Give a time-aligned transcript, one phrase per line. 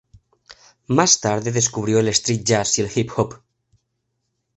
[0.87, 3.35] Más tarde descubrió el "street jazz" y el "hip hop".